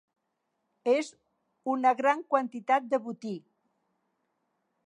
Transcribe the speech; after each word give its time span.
És 0.93 1.11
una 1.73 1.93
gran 2.01 2.25
quantitat 2.35 2.91
de 2.95 3.01
botí. 3.09 3.35